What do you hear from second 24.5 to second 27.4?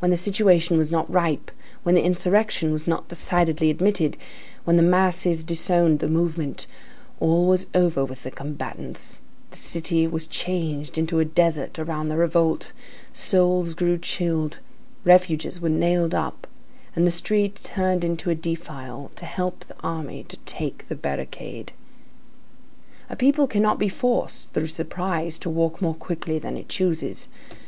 through surprise, to walk more quickly than it chooses.